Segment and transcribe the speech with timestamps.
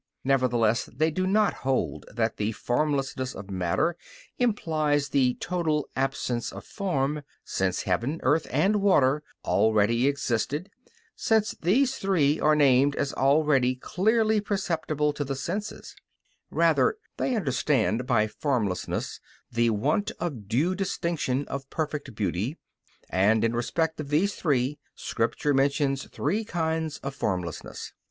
[0.23, 3.95] Nevertheless, they do not hold that the formlessness of matter
[4.39, 10.71] implies the total absence of form, since heaven, earth, and water already existed,
[11.15, 15.95] since these three are named as already clearly perceptible to the senses;
[16.49, 19.19] rather they understand by formlessness
[19.51, 22.57] the want of due distinction and of perfect beauty,
[23.11, 27.93] and in respect of these three Scripture mentions three kinds of formlessness.